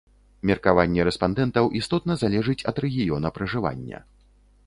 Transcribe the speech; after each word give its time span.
Меркаванне 0.51 1.03
рэспандэнтаў 1.09 1.69
істотна 1.81 2.17
залежыць 2.23 2.57
ад 2.73 2.83
рэгіёна 2.87 3.27
пражывання. 3.39 3.99